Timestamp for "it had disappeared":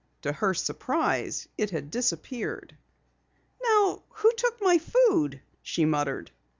1.59-2.75